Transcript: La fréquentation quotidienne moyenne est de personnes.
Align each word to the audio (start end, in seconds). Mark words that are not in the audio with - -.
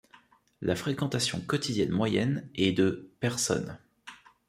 La 0.61 0.75
fréquentation 0.75 1.39
quotidienne 1.41 1.91
moyenne 1.91 2.49
est 2.55 2.71
de 2.71 3.11
personnes. 3.19 3.77